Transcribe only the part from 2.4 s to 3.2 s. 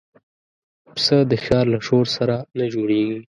نه جوړيږي.